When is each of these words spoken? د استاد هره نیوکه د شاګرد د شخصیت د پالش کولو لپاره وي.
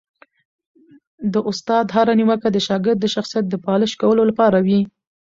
د 1.33 1.35
استاد 1.49 1.85
هره 1.95 2.13
نیوکه 2.19 2.49
د 2.51 2.57
شاګرد 2.67 2.99
د 3.01 3.05
شخصیت 3.15 3.45
د 3.49 3.55
پالش 3.65 3.91
کولو 4.01 4.21
لپاره 4.29 4.57
وي. 4.65 4.81